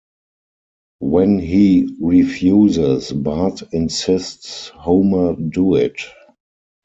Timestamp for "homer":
4.69-5.35